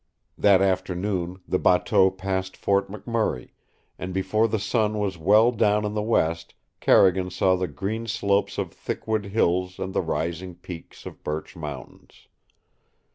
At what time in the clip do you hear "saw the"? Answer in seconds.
7.29-7.67